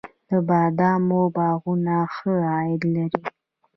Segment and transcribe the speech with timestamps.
[0.29, 3.21] د بادامو باغونه ښه عاید لري؟